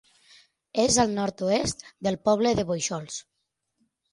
És 0.83 0.97
al 1.03 1.13
nord-oest 1.17 1.85
del 2.09 2.17
poble 2.29 2.55
de 2.61 2.67
Bóixols. 2.73 3.21